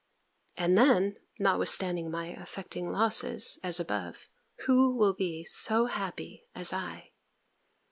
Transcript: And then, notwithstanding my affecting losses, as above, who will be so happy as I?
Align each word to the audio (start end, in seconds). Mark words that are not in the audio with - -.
And 0.57 0.75
then, 0.75 1.17
notwithstanding 1.37 2.09
my 2.09 2.29
affecting 2.29 2.91
losses, 2.91 3.59
as 3.61 3.79
above, 3.79 4.27
who 4.65 4.97
will 4.97 5.13
be 5.13 5.45
so 5.45 5.85
happy 5.85 6.47
as 6.55 6.73
I? 6.73 7.11